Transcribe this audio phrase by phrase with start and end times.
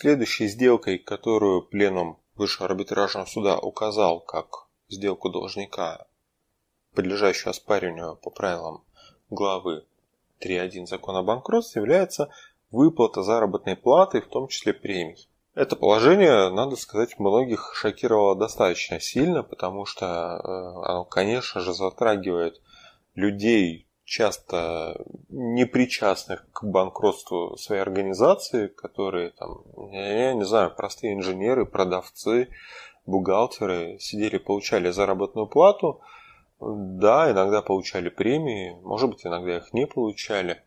[0.00, 6.06] Следующей сделкой, которую пленум Высшего арбитражного суда указал как сделку должника,
[6.94, 8.84] подлежащую оспариванию по правилам
[9.28, 9.86] главы
[10.40, 12.30] 3.1 закона о банкротстве, является
[12.70, 15.28] выплата заработной платы, в том числе премий.
[15.56, 22.62] Это положение, надо сказать, многих шокировало достаточно сильно, потому что э, оно, конечно же, затрагивает
[23.16, 29.62] людей, часто не причастных к банкротству своей организации, которые там,
[29.92, 32.48] я не знаю, простые инженеры, продавцы,
[33.04, 36.00] бухгалтеры сидели, получали заработную плату,
[36.58, 40.62] да, иногда получали премии, может быть, иногда их не получали.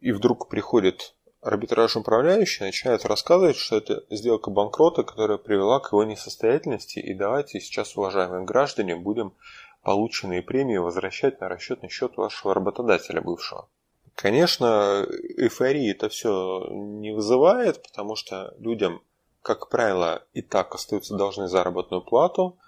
[0.00, 6.04] И вдруг приходит арбитраж управляющий, начинает рассказывать, что это сделка банкрота, которая привела к его
[6.04, 9.32] несостоятельности, и давайте сейчас, уважаемые граждане, будем
[9.82, 13.68] полученные премии возвращать на расчетный счет вашего работодателя бывшего.
[14.14, 19.02] Конечно, эйфории это все не вызывает, потому что людям,
[19.42, 22.58] как правило, и так остаются должны заработную плату,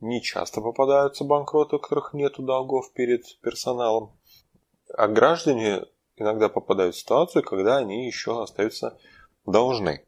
[0.00, 4.18] не часто попадаются банкроты, у которых нет долгов перед персоналом,
[4.92, 5.84] а граждане
[6.16, 8.98] иногда попадают в ситуацию, когда они еще остаются
[9.46, 10.04] должны.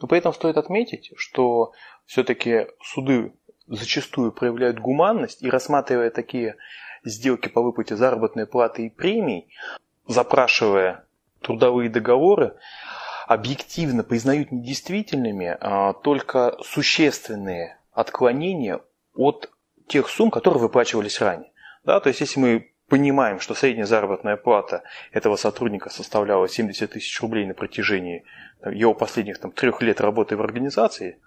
[0.00, 1.72] Но при этом стоит отметить, что
[2.06, 3.34] все-таки суды
[3.68, 6.56] зачастую проявляют гуманность и рассматривая такие
[7.04, 9.48] сделки по выплате заработной платы и премий,
[10.06, 11.04] запрашивая
[11.40, 12.56] трудовые договоры,
[13.26, 18.80] объективно признают недействительными а, только существенные отклонения
[19.14, 19.50] от
[19.86, 21.52] тех сумм, которые выплачивались ранее.
[21.84, 27.20] Да, то есть, если мы понимаем, что средняя заработная плата этого сотрудника составляла 70 тысяч
[27.20, 28.24] рублей на протяжении
[28.70, 31.18] его последних там, трех лет работы в организации,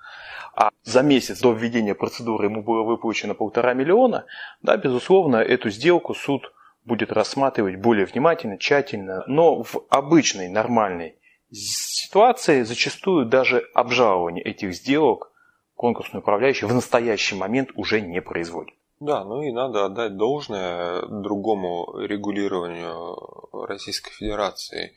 [0.53, 4.25] а за месяц до введения процедуры ему было выплачено полтора миллиона,
[4.61, 6.51] да, безусловно, эту сделку суд
[6.83, 9.23] будет рассматривать более внимательно, тщательно.
[9.27, 11.15] Но в обычной, нормальной
[11.51, 15.31] ситуации зачастую даже обжалование этих сделок
[15.75, 18.75] конкурсный управляющий в настоящий момент уже не производит.
[19.01, 23.17] Да, ну и надо отдать должное другому регулированию
[23.65, 24.95] Российской Федерации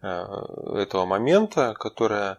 [0.00, 0.06] э,
[0.76, 2.38] этого момента, которое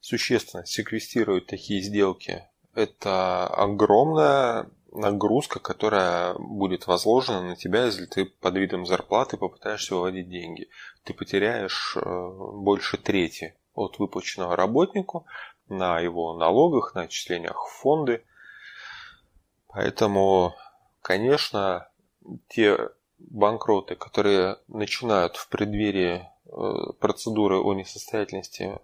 [0.00, 2.42] существенно секвестирует такие сделки.
[2.74, 10.28] Это огромная нагрузка, которая будет возложена на тебя, если ты под видом зарплаты попытаешься выводить
[10.28, 10.68] деньги.
[11.04, 15.26] Ты потеряешь э, больше трети от выплаченного работнику
[15.68, 18.24] на его налогах, на отчислениях в фонды.
[19.72, 20.54] Поэтому,
[21.00, 21.88] конечно,
[22.48, 28.78] те банкроты, которые начинают в преддверии э, процедуры о несостоятельности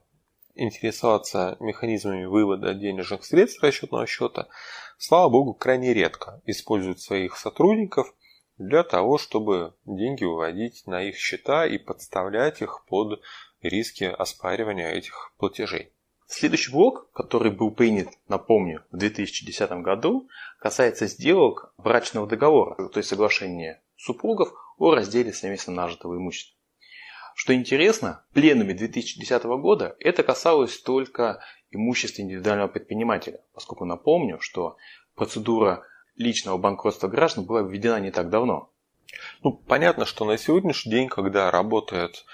[0.54, 4.48] интересоваться механизмами вывода денежных средств расчетного счета,
[4.96, 8.14] слава богу, крайне редко используют своих сотрудников
[8.56, 13.20] для того, чтобы деньги выводить на их счета и подставлять их под
[13.60, 15.92] риски оспаривания этих платежей.
[16.28, 20.28] Следующий блок, который был принят, напомню, в 2010 году,
[20.58, 26.56] касается сделок брачного договора, то есть соглашения супругов о разделе совместно нажитого имущества.
[27.36, 34.78] Что интересно, в пленуме 2010 года это касалось только имущества индивидуального предпринимателя, поскольку напомню, что
[35.14, 35.84] процедура
[36.16, 38.72] личного банкротства граждан была введена не так давно.
[39.42, 42.24] Ну, понятно, что на сегодняшний день, когда работает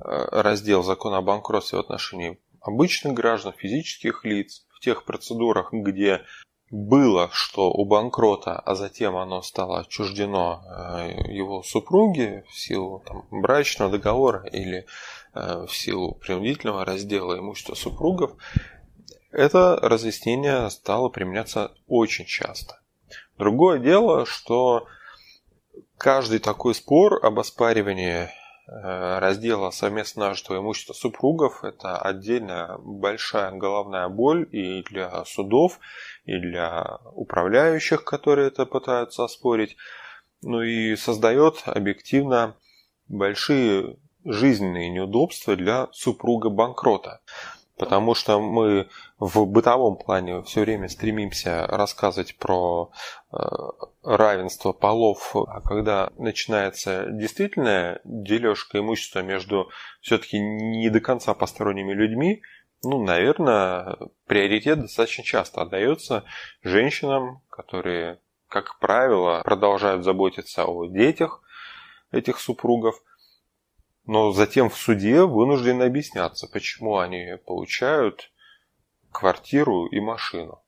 [0.00, 6.22] э, раздел закона о банкротстве в отношении обычных граждан, физических лиц, в тех процедурах, где
[6.70, 13.26] было, что у банкрота, а затем оно стало отчуждено э, его супруге в силу там,
[13.30, 14.86] брачного договора или
[15.34, 18.32] э, в силу принудительного раздела имущества супругов,
[19.30, 22.80] это разъяснение стало применяться очень часто.
[23.38, 24.86] Другое дело, что
[25.96, 28.28] каждый такой спор об оспаривании
[28.70, 35.80] раздела совместно нажитого имущества супругов– это отдельная большая головная боль и для судов,
[36.24, 39.76] и для управляющих, которые это пытаются оспорить.
[40.42, 42.56] Ну и создает объективно
[43.08, 47.20] большие жизненные неудобства для супруга банкрота.
[47.78, 48.88] Потому что мы
[49.18, 52.90] в бытовом плане все время стремимся рассказывать про
[53.32, 53.36] э,
[54.02, 59.70] равенство полов, а когда начинается действительная дележка имущества между
[60.00, 62.42] все-таки не до конца посторонними людьми,
[62.82, 63.96] ну, наверное,
[64.26, 66.24] приоритет достаточно часто отдается
[66.62, 71.42] женщинам, которые, как правило, продолжают заботиться о детях
[72.10, 73.00] этих супругов,
[74.08, 78.32] но затем в суде вынуждены объясняться, почему они получают
[79.12, 80.62] квартиру и машину.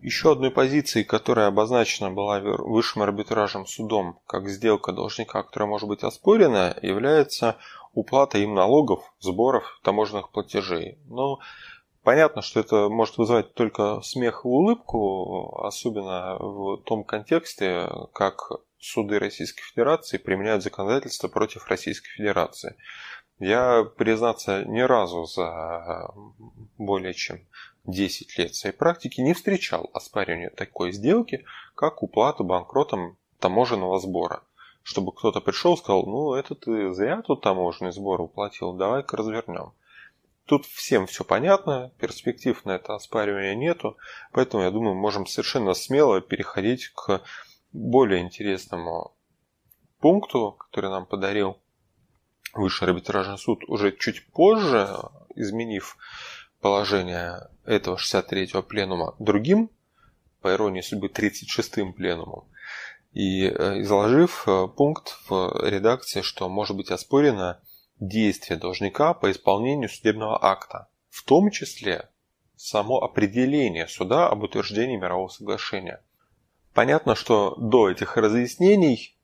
[0.00, 6.02] Еще одной позицией, которая обозначена была высшим арбитражным судом как сделка должника, которая может быть
[6.02, 7.56] оспорена, является
[7.92, 10.98] уплата им налогов, сборов, таможенных платежей.
[11.06, 11.38] Но
[12.02, 18.50] понятно, что это может вызывать только смех и улыбку, особенно в том контексте, как
[18.82, 22.76] суды Российской Федерации применяют законодательство против Российской Федерации.
[23.38, 26.12] Я, признаться, ни разу за
[26.78, 27.40] более чем
[27.84, 31.44] 10 лет своей практики не встречал оспаривания такой сделки,
[31.74, 34.42] как уплата банкротом таможенного сбора.
[34.82, 39.72] Чтобы кто-то пришел и сказал, ну это ты зря тут таможенный сбор уплатил, давай-ка развернем.
[40.44, 43.96] Тут всем все понятно, перспектив на это оспаривание нету,
[44.32, 47.22] поэтому я думаю, можем совершенно смело переходить к
[47.72, 49.14] более интересному
[50.00, 51.56] пункту, который нам подарил
[52.54, 54.86] Высший арбитражный суд уже чуть позже,
[55.34, 55.96] изменив
[56.60, 59.70] положение этого 63-го пленума другим,
[60.42, 62.44] по иронии судьбы, 36-м пленумом,
[63.12, 67.62] и э, изложив э, пункт в редакции, что может быть оспорено
[68.00, 72.10] действие должника по исполнению судебного акта, в том числе
[72.56, 76.02] само определение суда об утверждении мирового соглашения.
[76.74, 79.14] Понятно, что до этих разъяснений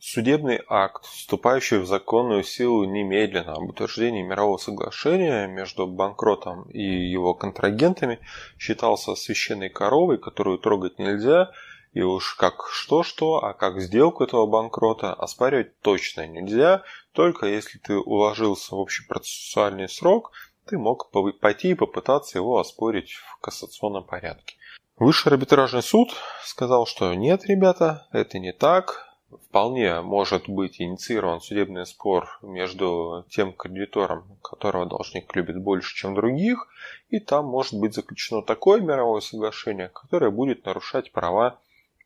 [0.00, 7.34] судебный акт, вступающий в законную силу немедленно об утверждении мирового соглашения между банкротом и его
[7.34, 8.20] контрагентами,
[8.58, 11.52] считался священной коровой, которую трогать нельзя,
[11.92, 17.96] и уж как что-что, а как сделку этого банкрота оспаривать точно нельзя, только если ты
[17.96, 20.32] уложился в общий процессуальный срок,
[20.66, 21.10] ты мог
[21.40, 24.56] пойти и попытаться его оспорить в кассационном порядке.
[24.96, 26.14] Высший арбитражный суд
[26.44, 29.08] сказал, что нет, ребята, это не так.
[29.48, 36.68] Вполне может быть инициирован судебный спор между тем кредитором, которого должник любит больше, чем других,
[37.08, 41.58] и там может быть заключено такое мировое соглашение, которое будет нарушать права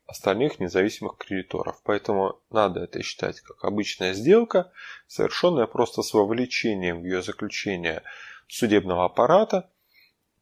[0.07, 1.83] остальных независимых кредиторов.
[1.85, 4.73] Поэтому надо это считать как обычная сделка,
[5.07, 8.03] совершенная просто с вовлечением в ее заключение
[8.47, 9.69] судебного аппарата–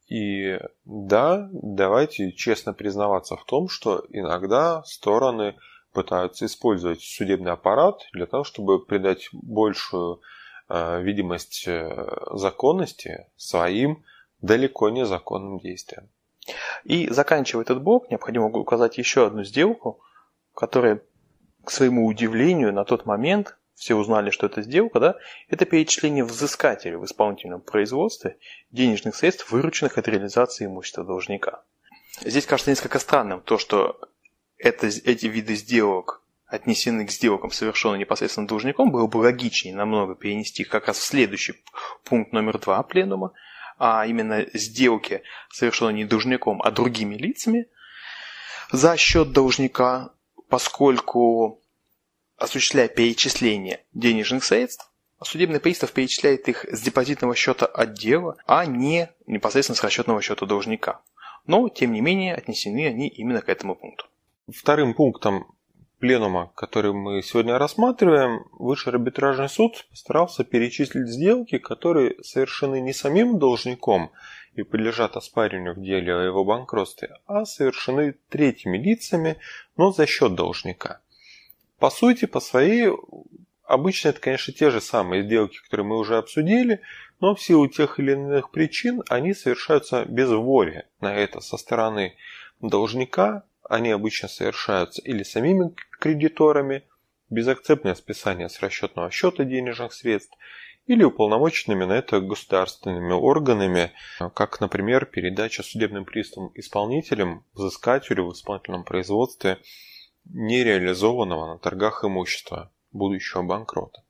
[0.07, 5.55] и да, давайте честно признаваться в том, что иногда стороны
[5.91, 10.21] пытаются использовать судебный аппарат для того, чтобы придать большую
[10.69, 14.03] э, видимость э, законности своим
[14.41, 16.09] далеко не законным действиям.
[16.85, 19.99] И заканчивая этот блок, необходимо указать еще одну сделку,
[20.53, 21.01] которая,
[21.65, 25.15] к своему удивлению, на тот момент все узнали, что это сделка, да,
[25.49, 28.37] это перечисление взыскателю в исполнительном производстве
[28.71, 31.63] денежных средств, вырученных от реализации имущества должника.
[32.21, 33.99] Здесь кажется несколько странным то, что
[34.57, 40.63] это, эти виды сделок отнесены к сделкам, совершенным непосредственно должником, было бы логичнее намного перенести
[40.63, 41.53] как раз в следующий
[42.03, 43.33] пункт номер два пленума,
[43.77, 45.21] а именно сделки,
[45.51, 47.67] совершенные не должником, а другими лицами
[48.71, 50.13] за счет должника,
[50.49, 51.61] поскольку
[52.37, 54.91] осуществляя перечисление денежных средств,
[55.23, 61.01] судебный пристав перечисляет их с депозитного счета отдела, а не непосредственно с расчетного счета должника.
[61.45, 64.05] Но, тем не менее, отнесены они именно к этому пункту.
[64.47, 65.55] Вторым пунктом
[65.99, 73.39] пленума, который мы сегодня рассматриваем, Высший арбитражный суд постарался перечислить сделки, которые совершены не самим
[73.39, 74.11] должником
[74.53, 79.37] и подлежат оспариванию в деле о его банкротстве, а совершены третьими лицами,
[79.75, 81.01] но за счет должника.
[81.79, 82.89] По сути, по своей,
[83.63, 86.81] обычно это, конечно, те же самые сделки, которые мы уже обсудили,
[87.19, 92.15] но в силу тех или иных причин они совершаются без воли на это со стороны
[92.61, 93.43] должника.
[93.69, 96.83] Они обычно совершаются или самими кредиторами,
[97.29, 100.35] безакцептное списание с расчетного счета денежных средств,
[100.87, 103.91] или уполномоченными на это государственными органами,
[104.33, 109.59] как, например, передача судебным приставам исполнителям, взыскателю в исполнительном производстве
[110.29, 114.03] нереализованного на торгах имущества будущего банкрота.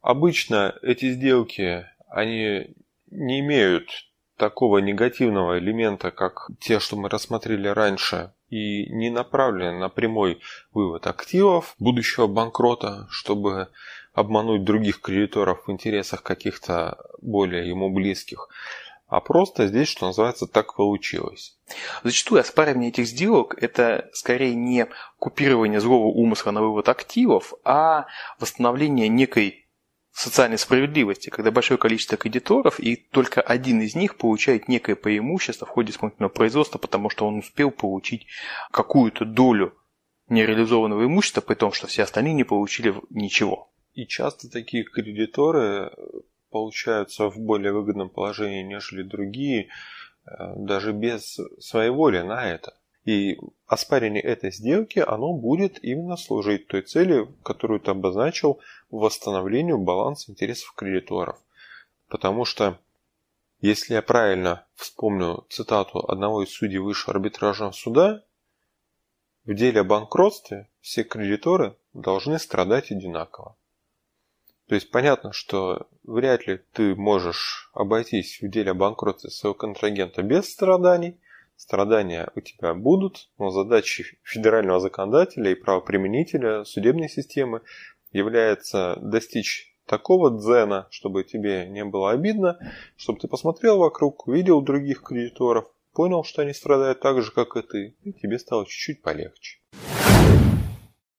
[0.00, 2.74] Обычно эти сделки, они
[3.10, 3.90] не имеют
[4.36, 10.40] такого негативного элемента, как те, что мы рассмотрели раньше, и не направлены на прямой
[10.72, 13.68] вывод активов будущего банкрота, чтобы
[14.12, 18.48] обмануть других кредиторов в интересах каких-то более ему близких
[19.10, 21.58] а просто здесь, что называется, так получилось.
[22.04, 24.86] Зачастую оспаривание этих сделок– это скорее не
[25.18, 28.06] купирование злого умысла на вывод активов, а
[28.38, 29.66] восстановление некой
[30.12, 35.70] социальной справедливости, когда большое количество кредиторов, и только один из них получает некое преимущество в
[35.70, 38.26] ходе исполнительного производства, потому что он успел получить
[38.70, 39.74] какую-то долю
[40.28, 43.72] нереализованного имущества, при том, что все остальные не получили ничего.
[43.94, 45.90] И часто такие кредиторы
[46.50, 49.68] получаются в более выгодном положении, нежели другие,
[50.26, 52.76] э, даже без своей воли на это.
[53.04, 60.30] И оспаривание этой сделки, оно будет именно служить той цели, которую ты обозначил, восстановлению баланса
[60.30, 61.38] интересов кредиторов.
[62.08, 62.78] Потому что,
[63.60, 68.22] если я правильно вспомню цитату одного из судей высшего арбитражного суда,
[69.44, 73.56] в деле о банкротстве все кредиторы должны страдать одинаково.
[74.70, 80.22] То есть понятно, что вряд ли ты можешь обойтись в деле о банкротстве своего контрагента
[80.22, 81.20] без страданий–
[81.60, 87.60] Страдания у тебя будут, но задачей федерального законодателя и правоприменителя судебной системы
[88.12, 92.58] является достичь такого дзена, чтобы тебе не было обидно,
[92.96, 97.60] чтобы ты посмотрел вокруг, увидел других кредиторов, понял, что они страдают так же, как и
[97.60, 99.58] ты, и тебе стало чуть-чуть полегче.